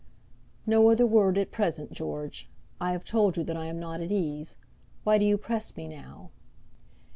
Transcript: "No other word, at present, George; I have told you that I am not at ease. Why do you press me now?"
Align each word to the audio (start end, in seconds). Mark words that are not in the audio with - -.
"No 0.65 0.89
other 0.89 1.05
word, 1.05 1.37
at 1.37 1.51
present, 1.51 1.91
George; 1.93 2.49
I 2.79 2.91
have 2.91 3.03
told 3.03 3.37
you 3.37 3.43
that 3.43 3.55
I 3.55 3.67
am 3.67 3.79
not 3.79 4.01
at 4.01 4.11
ease. 4.11 4.55
Why 5.03 5.19
do 5.19 5.25
you 5.25 5.37
press 5.37 5.77
me 5.77 5.87
now?" 5.87 6.31